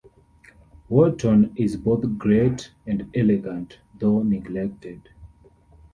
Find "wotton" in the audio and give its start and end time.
0.89-1.53